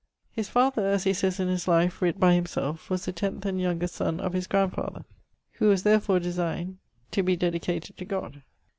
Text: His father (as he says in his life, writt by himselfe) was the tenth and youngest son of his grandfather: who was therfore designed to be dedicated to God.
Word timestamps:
His 0.31 0.49
father 0.49 0.87
(as 0.87 1.03
he 1.03 1.13
says 1.13 1.39
in 1.39 1.47
his 1.47 1.67
life, 1.67 1.99
writt 2.01 2.17
by 2.19 2.33
himselfe) 2.33 2.89
was 2.89 3.05
the 3.05 3.11
tenth 3.11 3.45
and 3.45 3.61
youngest 3.61 3.93
son 3.93 4.19
of 4.19 4.33
his 4.33 4.47
grandfather: 4.47 5.05
who 5.59 5.67
was 5.69 5.83
therfore 5.83 6.19
designed 6.19 6.79
to 7.11 7.21
be 7.21 7.35
dedicated 7.35 7.97
to 7.97 8.05
God. 8.05 8.41